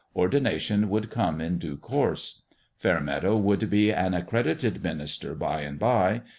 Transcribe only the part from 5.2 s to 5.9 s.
by and